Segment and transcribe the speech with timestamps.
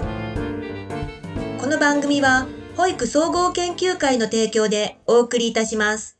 [0.00, 2.46] この番組は
[2.76, 6.18] 保育総合研究会の提供でお送りいたします。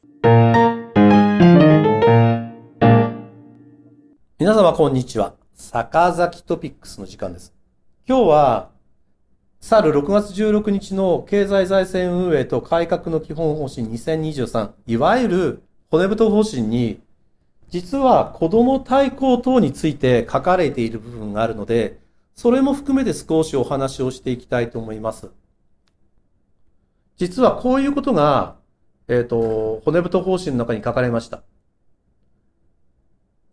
[4.38, 5.34] 皆様こんにちは。
[5.54, 7.54] 坂崎トピックスの時間です。
[8.06, 8.70] 今日は
[9.60, 17.00] 去る6月16日の経済財政運営と改革の基本方針2023いわゆる骨太方針に
[17.70, 21.98] 実は子供対抗等について書かれている部分があるので、
[22.34, 25.30] それも含めて少しお話をしていきたいと思います。
[27.16, 28.56] 実はこういうことが、
[29.06, 31.42] えっ、ー、と、骨太方針の中に書かれました。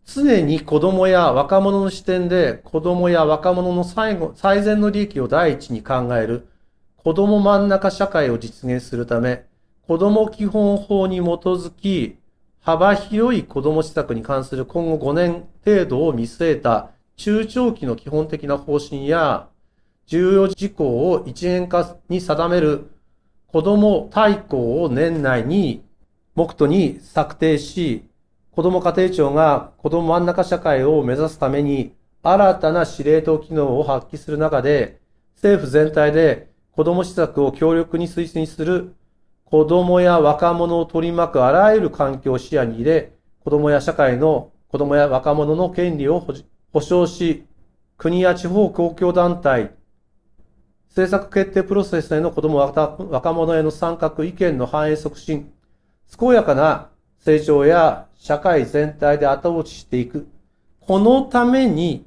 [0.04, 6.48] 常に子供や若者の視点で子供や若者の最後、最善の利益を第一に考える
[6.96, 9.44] 子供真ん中社会を実現するため、
[9.86, 12.16] 子供基本法に基づき、
[12.60, 19.48] 幅広い子ども施策に関する今後5年程度を見据えた中長期の基本的な方針や
[20.06, 22.90] 重要事項を一元化に定める
[23.46, 25.84] 子ども大綱を年内に
[26.34, 28.04] 目途に策定し、
[28.50, 35.00] 子ども家庭庁が子ども真ん中社会を目指すために新たな司令塔機能を発揮する中で、
[35.36, 38.94] 政府全体で子ども施策を強力に推進する
[39.44, 46.20] 子供や若者を取り巻くあらゆる環境を視野に入れ、子供や社会の子供や若者の権利を
[46.72, 47.44] 保障し、
[47.98, 49.74] 国や地方公共団体、
[50.88, 55.52] 政策決定プロセスへの子供若者への参画意見の反映促進、
[56.18, 60.26] 健やかな成長や社会全体で後押ししていく。
[60.80, 62.06] このために、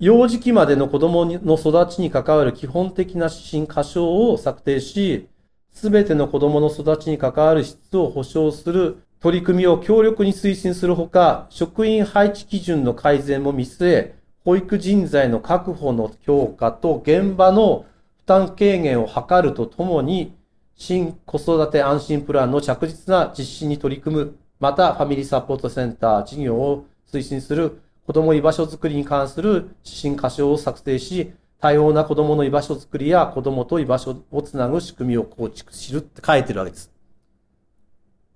[0.00, 5.28] 幼児期までの子供の育ちに関わる基本的な指針、箇所を策定し、
[5.70, 14.14] すべての子供の育ちに関わる質を保障する取り組みを強力に推進するほか、職員配置基準の改善も見据え、
[14.44, 17.86] 保育人材の確保の強化と現場の
[18.18, 20.36] 負担軽減を図るとともに、
[20.76, 36.93] 新子育て安心プランの着実な実施に取り組む、またファミリーサポートセンター事業を推進する子供居場所づくりに関する指針箇所を作成し、多様な子供の居場所づくりや子供と居場所をつなぐ仕組みを構築するって書いてるわけです。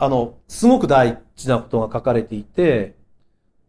[0.00, 2.94] あの、すごく大事なことが書かれていて、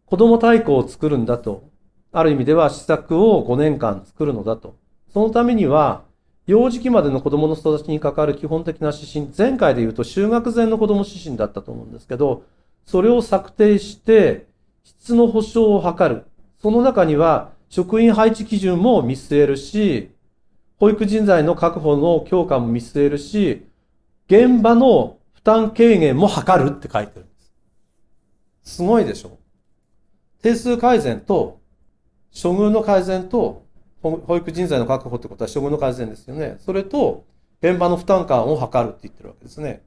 [0.06, 1.68] 子供大綱を作るんだと。
[2.12, 4.76] ある意味では施策を5年間作るのだと。
[5.12, 6.04] そのためには、
[6.46, 12.44] 幼児期までの子供の育ちに関わる基本的な指針、前回で言うと就学前の子供指針だったと思うんですけど、
[12.86, 14.46] それを策定して、
[14.84, 16.26] 質の保障を図る。
[16.62, 20.10] その中には、職員配置基準も見据えるし、
[20.78, 23.66] 保育人材の確保の強化も見据えるし、
[24.28, 27.34] 現場の負担軽減も図るって書いてるんで
[28.62, 28.76] す。
[28.76, 29.38] すごいでしょ？
[30.42, 31.60] 定数改善と、
[32.30, 33.64] 処遇の改善と、
[34.02, 36.56] 保育人材の確保ってことは処遇の改善ですよね。
[36.60, 37.24] それと、
[37.62, 39.82] 現場の負担感を図るって言ってるわけですね。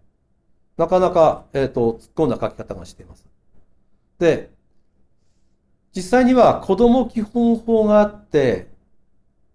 [0.77, 3.25] なかなか、えっ、ー、と、突っ込んだ書き方がしています。
[4.19, 4.51] で、
[5.95, 8.67] 実際には子供基本法があって、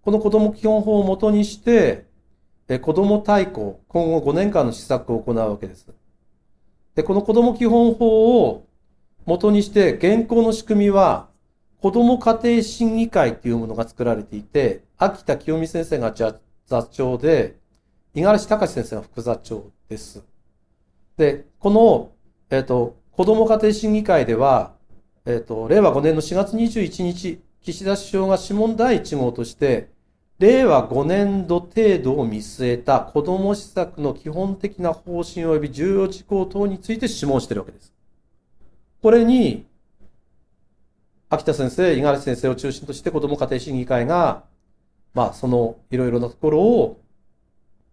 [0.01, 2.08] この子供基本法をもとにして、
[2.77, 5.87] 子供大綱、今後5年間の施策を行うわけです。
[6.93, 8.67] で、この子供基本法を
[9.25, 11.29] もとにして、現行の仕組みは、
[11.81, 17.57] 子供家庭審議会っていうものが作られていて、秋田清美先生が座長で、
[18.13, 20.23] 五十嵐隆先生が副座長です。
[21.17, 22.11] で、この、
[22.49, 24.73] えっ、ー、と、子供家庭審議会では、
[25.25, 29.89] えっ、ー、と、令和5年の4月21日、岸田首相が諮問第1号として、
[30.39, 37.93] 令和5年度程度を見据えた子ども施策の基本的な方針及び重要事項等について諮問しているわけです。
[39.01, 39.65] これに、
[41.27, 44.45] 秋田先生、五十嵐先生を中心として子ども家庭審議会が、
[45.13, 47.01] まあ、そのいろいろなところを、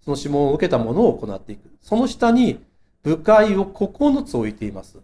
[0.05, 1.69] その諮問を受けたものを行っていく。
[1.83, 2.65] その下に
[3.03, 4.99] 部会を9つ置いています。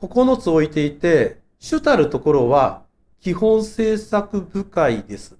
[0.00, 2.82] 9つ置いていて、主たるところは
[3.20, 5.36] 基本政策部会です。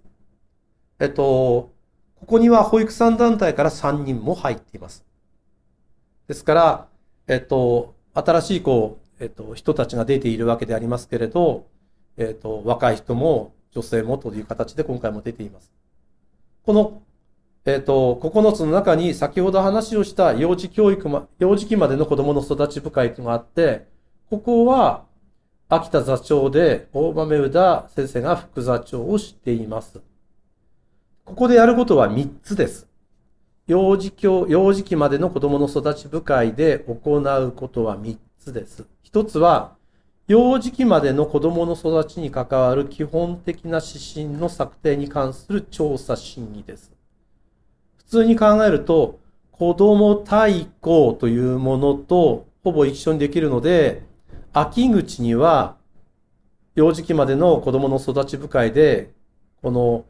[0.98, 1.72] えっと、
[2.14, 5.04] ここには保育産団体から3人も入っています。
[6.28, 6.88] ですから、
[7.28, 11.66] えっと、新しいこう、えっと、人たちが出ているわけでありますけれど、
[12.16, 15.70] えっと、若い人も女性もという形で今回も出ています。
[16.64, 17.02] この、
[17.66, 23.86] えっと、9つの中に先ほど話をした幼児教育ま、幼児期までの子供の育ち部会というのがあって、
[24.30, 25.04] ここは、
[25.68, 30.00] 秋田座長で大豆宇田先生が副座長をしています。
[31.26, 32.86] ここでやることは3つです。
[33.66, 38.86] 幼児教、幼児期までの子供の育ち部会で行うことは3つです。
[39.12, 39.74] 1つは、
[40.28, 46.92] 幼児期までの子供の育ちに関わる基本的な指針の策定に関する調査審議です。
[47.96, 49.18] 普通に考えると、
[49.50, 54.04] 子供対抗というものとほぼ一緒にできるので、
[54.52, 55.74] 秋口には
[56.76, 59.10] 幼児期までの子供の育ち部会で、
[59.60, 60.04] この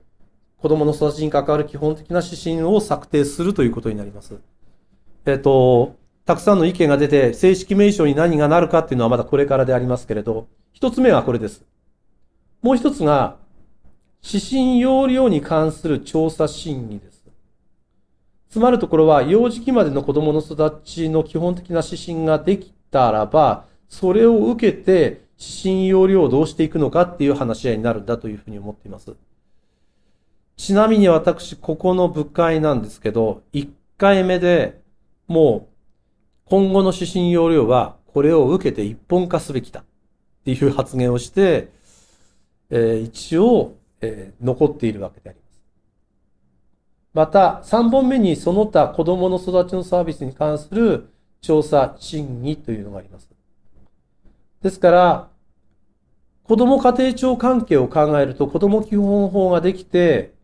[0.67, 4.41] 子供の育ちに関わる基本的な指針を策定するということになります。
[5.25, 11.65] えっと、たくさんの意見が出て、正式名称に何がなるかっていうのはまだこれからでありますけれど、一つ目はこれです。
[12.63, 13.37] もう一つが、
[14.25, 17.25] 指針要領に関する調査審議です。
[18.51, 29.15] つまるところは、幼児期までの子供の育ちの基本的な指針ができたらば、それを受けて、指針要領をどうしていくのかっていう話し合いになるんだというふうに思っています。
[30.67, 34.81] ちなみに私、ここの部会なんですけど、1回目で
[35.29, 35.75] もう
[36.47, 39.85] 今後の指針要領はこれを受けて一本化すべきだっ
[40.45, 41.69] ていう発言をして、
[42.71, 45.63] えー、一応、えー、残っているわけであります。
[47.15, 51.11] また、3本目にその他子供の育ちのサービスに関する
[51.43, 53.31] 調査審議というのがあります。
[54.63, 55.29] ですから、
[56.43, 60.35] 子供家庭庁関係を考えると子供基本法ができて、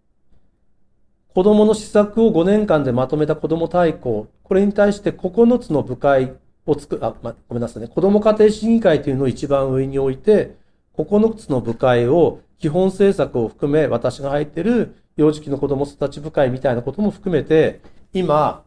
[1.34, 6.34] 子供の施策を5年間でまとめた子供大綱、これに対して9つの部会
[6.67, 7.88] を作る、あ、ま、ごめんなさいね。
[7.88, 10.56] 子供家庭審議会というのを一番上に置いて、
[10.96, 17.81] 9つの部会を基本政策を含め、私が入っている幼児期の子供育ち部会みたいなことも含めて、
[18.12, 18.64] 今、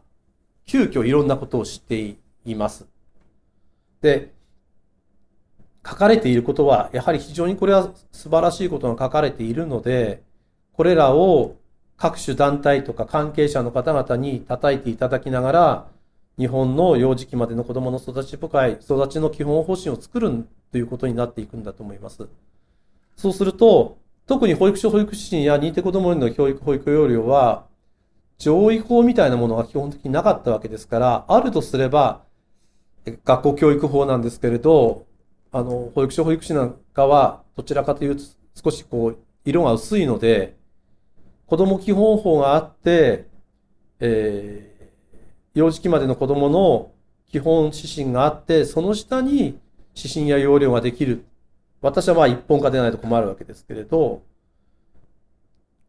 [0.66, 2.86] 急遽いろんなことを知っています。
[4.00, 4.32] で、
[5.86, 10.24] 書かれていることは、やはり非常にこれは素晴らしいことが書かれているので、
[10.72, 11.54] これらを
[11.96, 15.86] 各種団体とか関係者の方々に叩いていただきながら、
[16.38, 22.28] 日本の幼児期までの子供の育ち部会、育ちの基本方針を作るということになっていくんだと思います。
[23.16, 23.96] そうすると、
[24.26, 27.64] 特に保育所保育士や認定子供への教育保育要領は、
[28.38, 32.22] 上位法みたいなものが基本的になかったわけですから、あるとすれば、
[33.24, 35.06] 学校教育法なんですけれど、
[35.52, 38.22] あの、保育所保育士なんかは、どちらかというと
[38.54, 40.56] 少しこう、色が薄いので、
[41.46, 43.28] 子供基本法があって、
[44.00, 46.90] えー、幼児期までの子供の
[47.28, 49.58] 基本指針があって、その下に
[49.94, 51.24] 指針や要領ができる。
[51.80, 54.22] 私はまあ一本化でないと困るわけですけれど、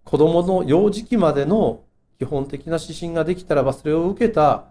[0.04, 1.84] 子供の幼児期までの
[2.20, 4.66] 基本的な指針ができたらば、それを受けた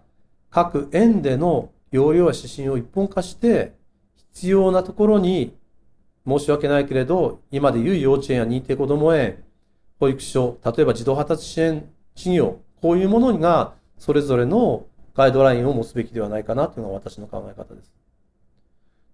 [0.49, 3.73] 各園での要領や指針を一本化して、
[4.33, 5.55] 必要なところに
[6.27, 9.43] 申し訳ないけれど、今でいう幼稚園や認定こども園、
[9.99, 14.85] 保育所、例えば児童発達支援事業、こういうものがそれぞれの
[15.15, 17.91] ガイドラインを持つべきではないかなというのが私の考え方です。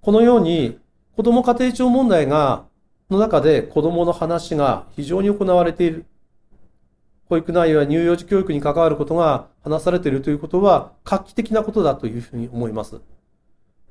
[0.01, 0.77] このように、
[1.15, 2.65] 子ども家庭庁問題が、
[3.09, 6.05] の中で子どもの話が非常に行われている。
[7.29, 12.99] 保育内容や乳幼児教育に関わることが話されているということは画期的なことだというふうに思います。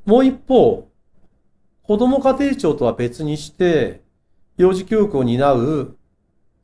[0.04, 0.88] もう一方、
[1.82, 4.02] 子ども家庭庁とは別にして、
[4.58, 5.96] 幼児教育を担う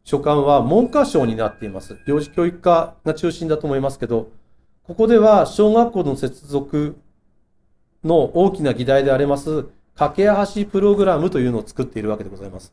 [0.09, 1.99] 所管は文科省になっています。
[2.07, 4.31] 幼児教育課が中心だと思いますけど、
[4.85, 6.97] ここでは小学校の接続
[8.03, 12.73] の大きな議題であります、架け橋プログラムというのを作っているわけでございます。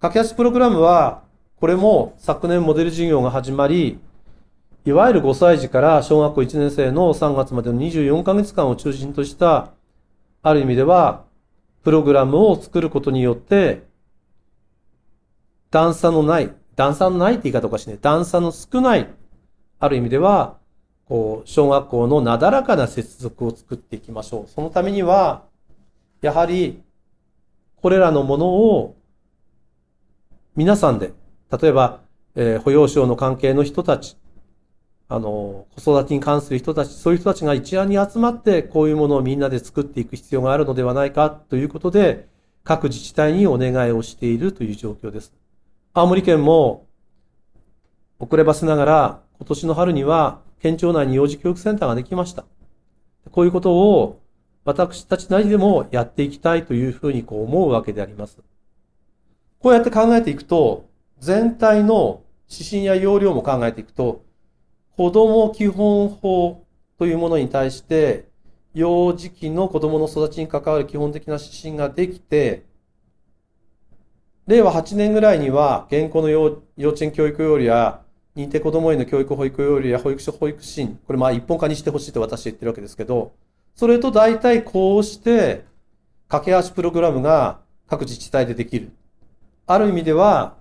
[0.00, 1.20] 架け橋プログラムは、
[1.60, 3.98] これも昨年モデル事業が始まり、
[4.86, 9.72] いわゆる5歳児から小学校1年生の3月までの24ヶ月間を中心とした、
[10.42, 11.24] ある意味では、
[11.84, 13.85] プログラムを作ることによって、
[15.70, 17.98] 段差のない、段差のないって言い方おかしいね。
[18.00, 19.08] 段差の少ない、
[19.78, 20.58] ある意味では、
[21.06, 24.50] こう、小学校のなだらかな接続を作っていきましょう。
[24.50, 25.44] そのためには、
[26.20, 26.82] やはり、
[27.76, 28.96] これらのものを、
[30.56, 31.12] 皆さんで、
[31.60, 32.00] 例えば、
[32.34, 34.16] えー、保養省の関係の人たち、
[35.08, 42.26] あの、子育てに関する人たち、そういう人たちが一覧に集まって、こういうものをみんなで作っていく必要があるのではないかということで、
[42.64, 45.32] 各自治体にお願いをしているという状況です。
[45.98, 46.86] 青森県も
[48.18, 52.44] 遅ればせながら今年の春には県庁内に幼児教育センターができました。
[53.30, 54.20] こういうことを
[54.66, 58.36] 私たちなりでもやっていきたいというふうにこう思うわけであります。
[59.58, 60.86] こうやって考えていくと、
[61.18, 64.22] 全体の指針や要領も考えていくと、
[64.98, 66.66] 子供基本法
[66.98, 68.28] というものに対して、
[68.74, 72.66] 幼児期の子供の育ちに関わる基本的な指針ができて、
[74.46, 78.00] 令和8年ぐらいには、現行の幼稚園教育要領や、
[78.36, 83.32] 認定子どもへの教育保育要領や保育所保育士、これまあ一本化にしてほしいと私は言ってるわけですけど、
[83.74, 85.64] それと大体こうして、
[86.28, 88.92] 架け橋プログラムが各自治体でできる。
[89.66, 90.54] ある意味では、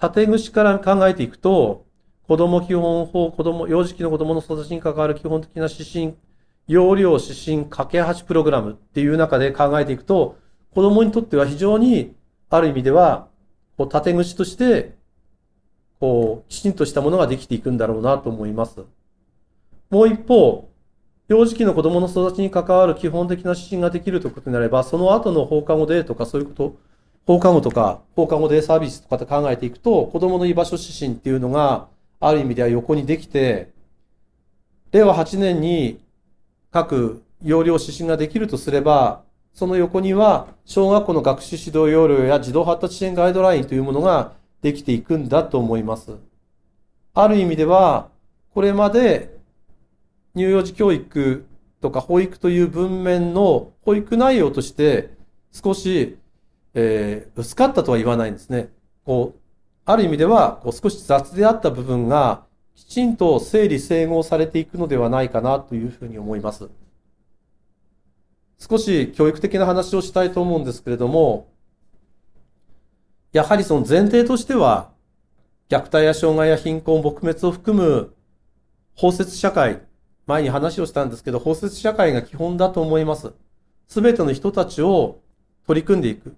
[0.00, 1.86] 縦串から考えていくと、
[2.26, 6.14] 子供基本法、子供、幼児期の子供の育ちに関わる基本的な指針、
[6.66, 10.36] 容量指針、架け橋プログラムっていう中で考えていくと、
[10.74, 12.15] 子供にとっては非常に、
[12.50, 13.28] ある意味では、
[13.76, 14.94] こう、縦串として、
[16.00, 18.84] こう、きちんとしたものができていくんだろうなと思います。
[19.90, 20.68] もう一方、
[21.28, 26.76] 幼児期の子供の育ちに関わる基本的な指針ができるということになれば、その後の放課後デーとかそういうこと、
[27.26, 31.88] 放課後とか放課後デーサービスとかって考えていくと、子供の居場所指針っていうのが、
[32.20, 33.72] ある意味では横にできて、
[34.92, 36.00] 令和8年に
[36.70, 39.22] 各要領指針ができるとすれば、
[39.56, 46.18] その横には小学校の学習指導要領や児童発達支援ガイドラインというものができていくんだと思います。
[47.14, 48.10] ある意味では、
[48.52, 49.34] これまで
[50.34, 51.46] 乳幼児教育
[51.80, 55.14] とか保育という文面の保育内容として
[55.52, 56.18] 少し、
[56.74, 58.68] えー、薄かったとは言わないんですね。
[59.06, 59.40] こう、
[59.86, 62.44] ある意味ではこう少し雑であった部分が
[62.74, 66.68] きちんと整理整合されていくのではないかなというふうに思います。
[68.58, 71.48] 少し教育的な話をしたいと思うんですけれども、
[73.32, 74.90] やはりその前提としては、
[75.68, 78.14] 虐待や障害や貧困、撲滅を含む
[78.94, 79.82] 包摂社会、
[80.26, 83.32] 前に話をしたんですけど、包摂社会が基本だと思います。
[83.88, 85.20] すべての人たちを
[85.66, 86.34] 取り組んでいく。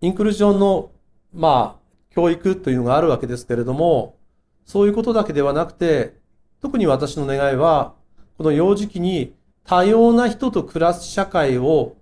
[0.00, 0.92] インクルージョンの、
[1.32, 4.16] まあ、教育というのがあるわけですけれども、
[4.64, 6.16] そういうことだけではなくて、
[6.60, 7.94] 特に私の願いは、
[8.38, 11.96] この幼児期に多様な人と暮らす社会を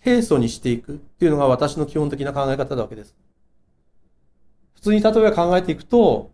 [0.00, 3.16] 平素にしていくっていうのが私の基本的な考え方なわけです。
[4.74, 6.30] 普通に例えば考えていくと、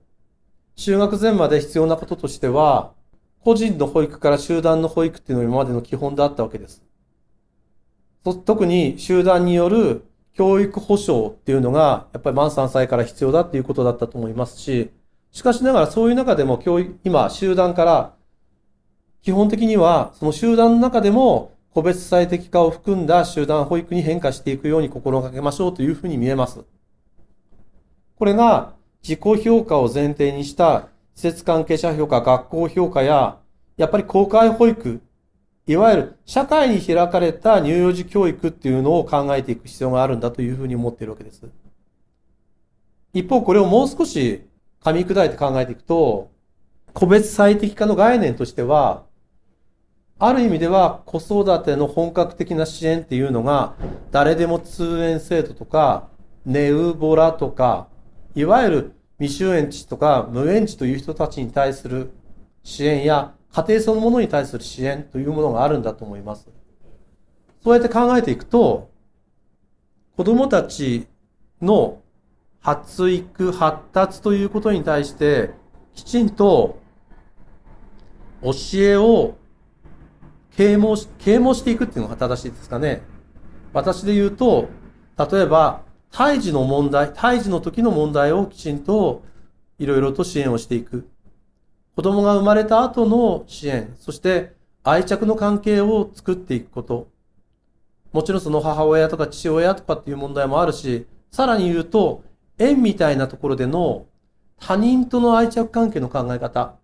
[0.77, 2.93] 就学前まで必要なこととしては、
[3.41, 6.83] 個人の保育から集団の保育っていうのが今までの基本であったわけです。
[8.45, 10.05] 特に集団による
[10.35, 14.91] 教育保障っていうのが、やっぱり満3歳から必要だっていうことだったと思いますし、
[15.31, 18.15] しかしながらそういう中でも教育、今集団から
[19.23, 26.65] 基本的にはその集団の中でも個別最適化を含んだ集団保育に変化していくように心がけましょうというふうに見えます。
[28.17, 33.39] これが自己評価を前提にした施設関係者評価、学校評価や、
[33.77, 35.01] やっぱり公開保育、
[35.67, 41.43] いわゆる社会に開かれた乳幼児教育っていうのを考えていく必要があるんだというふうに思っているわけです。
[43.15, 44.43] 一方、これをもう少し
[44.83, 46.31] 噛み砕いて考えていくと、
[46.93, 49.05] 個別最適化の概念としては、
[50.25, 53.75] ある意味では子育ての本格的な支援っていうのが、
[54.13, 56.11] 誰でも通園制度とか、
[56.47, 57.89] ネウボラとか、
[58.37, 62.13] いわゆる未就園児とか無園児という人たちに対する
[62.63, 66.49] 支援や家庭そのものに対する支援というものがあるんだと思います。
[67.65, 68.93] そうやって考えていくと、
[70.17, 71.09] 子供たち
[71.61, 72.01] の
[72.61, 75.51] 発育、発達ということに対して、
[75.97, 76.79] きちんと
[78.41, 79.42] 教えを
[80.57, 83.03] 啓蒙し、啓蒙していくっていうのが正しいですかね。
[83.73, 84.69] 私で言うと、
[85.19, 89.23] 例えば、胎児の問題、胎児の時の問題をきちんと
[89.79, 91.09] いろいろと支援をしていく。
[91.97, 97.09] 子供が生まれた後の支援、そして愛着の関係を作っていくこと。
[98.13, 102.23] もちろんその母親とか父親とかっていう問題もあるし、さらに言うと、
[102.59, 104.07] 縁みたいなところでの
[104.61, 106.75] 他人との愛着関係の考え方。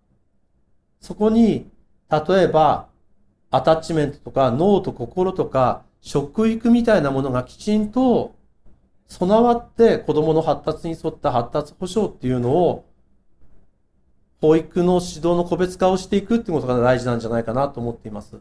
[1.01, 1.71] そこに、
[2.11, 2.88] 例えば、
[3.51, 8.35] アタッチメントとか脳と心とか食育みたいなものがきちんと
[9.09, 12.85] 備わって子供の発達に沿った発達保障っていうのを、
[14.41, 18.37] 保育の指導の個別化をしていくってことが大事なんじゃないかなと思っています。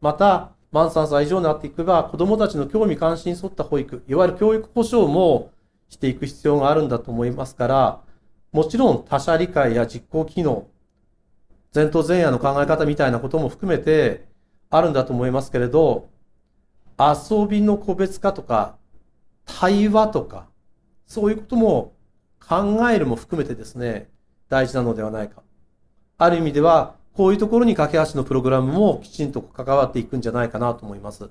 [0.00, 5.50] また、満3歳以上になっていけば、子供たちの興味関心に沿った保育、いわゆる教育保障も
[5.88, 8.00] していく必要があるんだと思いますから、
[8.52, 10.68] もちろん他者理解や実行機能、
[11.76, 14.26] 前頭前野の考え方みたいなことも含めて
[14.70, 16.08] あるんだと思いますけれど、
[16.98, 18.78] 遊びの個別化とか、
[19.44, 20.48] 対話とか、
[21.06, 21.92] そういうことも
[22.40, 24.08] 考えるも含めてですね、
[24.48, 25.42] 大事なのではないか。
[26.16, 31.28] ある意味では、こういうところに架け橋のプログラムもきちんと関わっていくんじゃないかなと思います。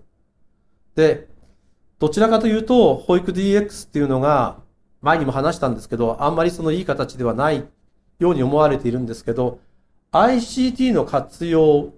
[0.96, 1.28] で、
[1.98, 4.58] どちらかというと、保育 DX っていうのが、
[5.02, 7.66] 前にも話したんですけど、あんまりそのいい形ではない
[8.20, 9.60] ように思われているんですけど、
[10.16, 11.92] ICT の活用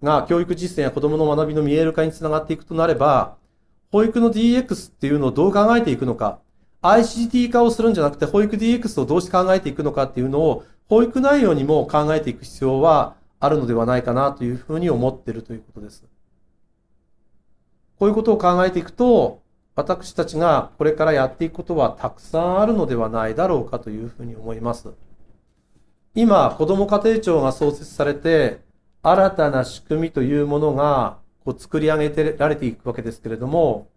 [0.00, 3.34] が教育実践や子供の学びの見える化につながっていくとなれば、
[3.90, 6.38] 保育の DX っていうのをどう考えていくのか、
[6.82, 16.04] ICT 化をするんじゃなくて保育 DX をどうして考えていくのかっていうのを、保育内容にも考えていく必要はあるのではないかなというふうに思っているということです。
[17.98, 19.42] こういうことを考えていくと、
[19.74, 24.88] 私たちがこれからやっていくことはたくさんあるのではないだろうかというふうに思います。
[26.16, 28.62] 今、子ども家庭庁が創設されて、
[29.02, 33.88] 新たな仕組みというものがこう作り上げてられていくわけですけれども、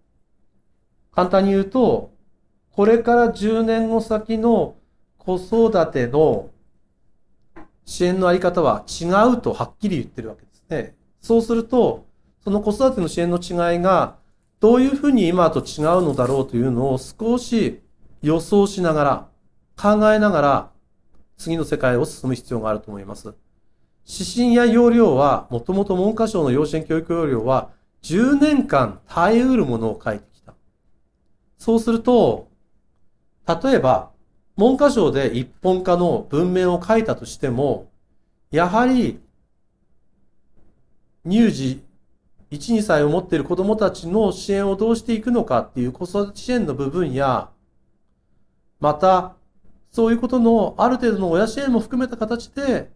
[1.15, 2.11] 簡単に言うと、
[2.73, 4.75] これから10年後先の
[5.17, 6.49] 子育ての
[7.85, 10.97] 支援のあり方は違うとはっきり言ってるわけですね。
[11.21, 12.05] そうすると、
[12.43, 14.17] その子育ての支援の違いが
[14.59, 17.81] どういうふうに今と違うのだろうというのを少し
[18.21, 19.27] 予想しながら、
[19.81, 20.78] 考えながら、
[21.39, 23.33] 次の世界を進む必要があると思います。
[24.05, 27.71] 指針や要領は、もともと文科省の養子縁教育要領は、
[28.03, 30.53] 10年間耐えうるものを書いてきた。
[31.57, 32.49] そうすると、
[33.47, 34.11] 例えば、
[34.57, 37.89] 文科省で一本化の文面を書いたとしても、
[38.51, 39.21] やはり、
[41.25, 41.83] 乳児
[42.51, 47.49] 1、2歳を持っている子供たちの支援をどうしていくのかっていう子育て支援の部分や、
[48.81, 49.35] また、
[49.91, 52.91] そういうことのある程度の親支援も含めた形で、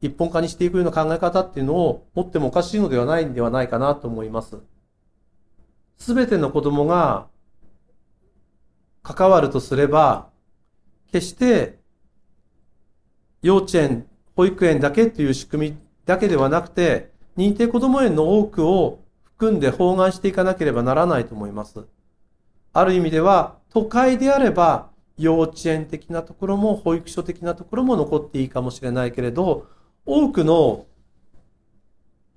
[0.00, 4.58] 一本化にしていくような考え方っていうのを持ってもおかしいのではないんではないかなと思います。
[5.96, 7.26] すべての子供が
[9.02, 10.28] 関わるとすれば、
[11.12, 11.78] 決して
[13.42, 15.76] 幼稚園、保育園だけっていう仕組み
[16.06, 21.86] だけではなくて、認定こども園の多くを含んで包含していかなければならないと思います。
[22.72, 29.66] ある意味では、都会であれば、幼稚園的なところも保育所的なところも残っていいかもしれないけれど、
[30.06, 30.86] 多くの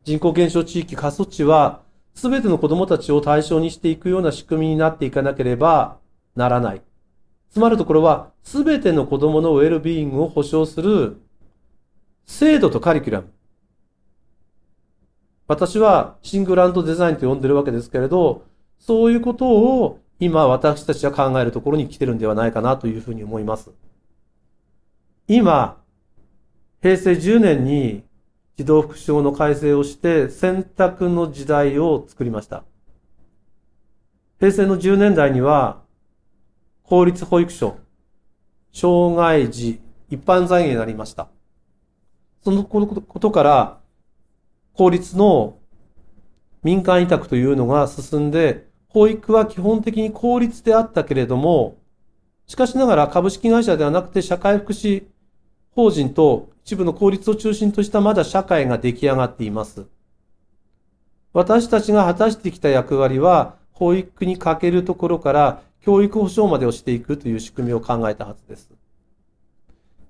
[0.03, 1.81] 人口減少地域、過疎地は、
[2.13, 5.97] すべての子供たちを対象にしていくような仕組みになっていかなければ
[6.35, 6.81] ならない。
[7.51, 11.17] つまるところは、すべての子供のウェルビーイングを保障する
[12.25, 13.33] 制度とカリキュラム。
[15.47, 18.43] 私はシングランドデザインと呼んでるわけですけれど、
[18.79, 23.71] そういうことを今私たちは考えるところに来てるんではないかなというふうに思います。
[25.27, 25.77] 今、
[26.81, 28.03] 平成10年に
[28.55, 32.63] 児童福祉法の改正をして選択の時代を作りました。
[34.39, 35.83] 平成の10年代には、
[36.83, 37.77] 公立保育所、
[38.71, 41.27] 障害児、一般財源になりました。
[42.43, 43.79] そのことから、
[44.73, 45.57] 法律の
[46.63, 51.77] 民間委託というのが進んで、保育は基本的に公立であったけれども、
[52.47, 55.03] しかしながら株式会社ではなくて社会福祉
[55.71, 59.85] 法人と一部の公立を中心としたまだ社会が出来上がっています。
[61.31, 68.71] 私たちが果たしてきた役割は、保育にかけるところから教育保障までをしていくという仕組みを考えたはずです。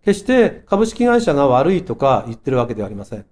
[0.06, 3.26] 決して株式会社が悪いとか言ってるわけではありません。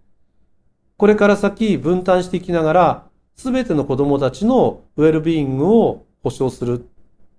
[0.98, 3.04] これから先分担していきながら、
[3.36, 6.88] すべての子供たちのウェルビーイングを保障する。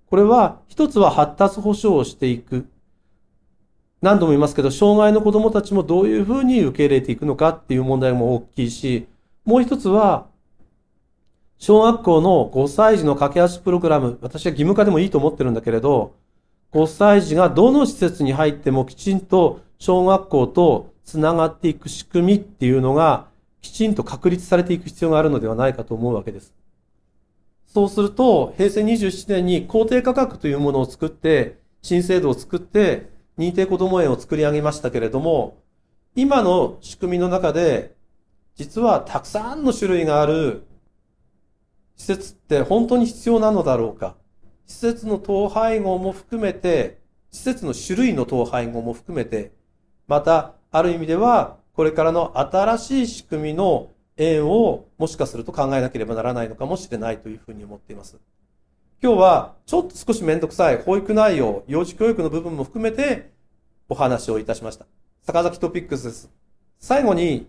[0.08, 2.66] これは、一つは発達保障をしていく。
[4.02, 9.08] 何度も言いますけど、障害の子供たちもどういうふうに受け入れていくのかっていう問題も大きいし、
[9.44, 10.26] もう一つは、
[11.58, 16.14] 小学校の5歳児の駆け足プログラム、私は義務化でもいいと思ってるんだけれど、
[16.72, 23.28] 5歳児がどの施設に入ってもきちんと小学校とつながっていく仕組みっていうのが
[23.66, 26.54] きちんと確立されていく必要があるのではないかと思うわけです。
[27.66, 35.58] そうすると、平成27年に公定価格というものを作って、新制度を作って、認定こども園を作り上げましたけれども、
[36.14, 37.94] 今の仕組みの中で、
[38.54, 40.62] 実はたくさんの種類がある
[41.96, 44.16] 施設って本当に必要なのだろうか。
[44.66, 47.00] 施設の統廃合も含めて、
[47.30, 49.52] 施設の種類の統廃合も含めて、
[50.06, 58.16] また、ある意味では、これからの新しい仕組みの縁をもしかすると考えなければならないのかもしれないというふうに思っています。
[59.02, 63.30] 今日はちょっと少しめんどくさい保育内容、幼児教育の部分も含めて
[63.90, 64.86] お話をいたしました。
[65.22, 66.30] 坂崎トピックスです。
[66.78, 67.46] 最後に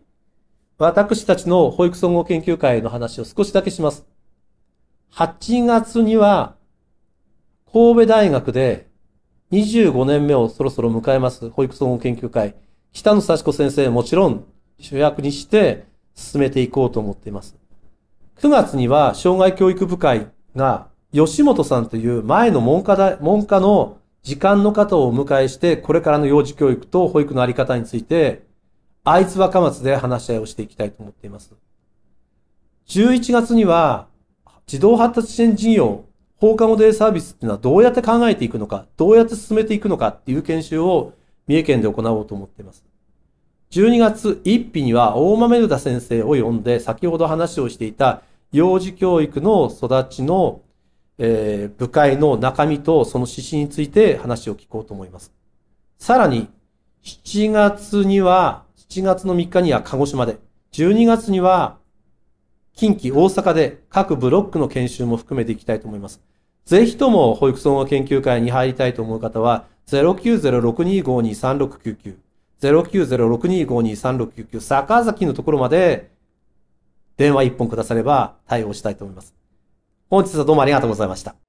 [0.77, 4.05] 私たちの保育総合研究会の話を少しだけします。
[5.13, 6.57] 8月には
[7.71, 8.87] 神戸大学で
[9.53, 12.55] 25年目をそろそろ迎えます保育総合研究会。
[12.91, 14.45] 北野幸子先生もちろん
[14.79, 17.55] 主役にして進めていこうと思っています。
[18.39, 28.45] 9月には障害教育部会が吉本さんという前の文科大、文科の時間の方をお迎えして、これからの幼児教育と保育のあり方について、
[29.03, 31.55] 会津若松で話し合いをしていきたいと思っています。
[32.87, 34.07] 11月には、
[34.65, 36.05] 児童発達支援事業、
[36.39, 41.13] 放課後デイサービスっていうのはどうやって考えていくのか、どうやって進めていくのかっていう研修を
[41.47, 42.85] 三重県で行おうと思っています。
[43.71, 50.61] 12月1日には大豆田先生を呼んで先ほど話をしていた幼児教育の育ちの、
[51.17, 55.33] えー部会の中身とその指針について話を聞こうと思います。
[55.97, 56.49] さらに、
[57.03, 60.37] 7月には、7月の3日には鹿児島で、
[60.73, 61.77] 12月には
[62.77, 66.21] 近畿、大阪で各ブロックの研修も含めていきたいと思います。
[66.65, 72.17] ぜひとも保育総合研究会に入りたいと思う方は、090-6252-3699、
[72.61, 76.11] 090-6252-3699、坂崎のところまで
[77.15, 79.33] 電話一本くだされば対応したいと思います。
[80.09, 81.46] 本日はどうもありがとうございました。